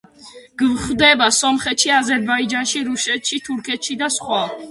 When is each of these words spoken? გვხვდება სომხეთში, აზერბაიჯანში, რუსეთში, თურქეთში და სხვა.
გვხვდება 0.61 1.27
სომხეთში, 1.39 1.91
აზერბაიჯანში, 1.99 2.83
რუსეთში, 2.89 3.39
თურქეთში 3.49 4.01
და 4.03 4.09
სხვა. 4.19 4.43